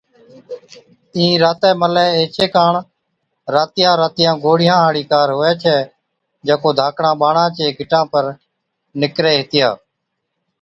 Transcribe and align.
اِين 1.17 1.33
راتَي 1.43 1.71
ملَي 1.81 2.05
ايڇي 2.17 2.45
ڪاڻ 2.55 2.73
راتِيان 3.55 3.93
راتِيان 4.03 4.35
گوڙهِيان 4.43 4.79
هاڙِي 4.83 5.03
ڪار 5.11 5.27
هُوَي 5.35 5.51
ڇَي 5.63 5.77
جڪو 6.47 6.69
ڌاڪڙان 6.79 7.13
ٻاڙان 7.21 7.47
چي 7.57 7.65
گٽان 7.79 8.05
پر 8.13 8.23
نِڪري 9.01 9.33
هِتِيا۔ 9.39 9.69